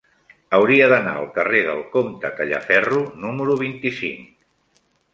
Hauria 0.59 0.87
d'anar 0.93 1.13
al 1.19 1.27
carrer 1.35 1.61
del 1.69 1.83
Comte 1.97 2.33
Tallaferro 2.41 3.05
número 3.27 3.63
vint-i-cinc. 3.63 4.29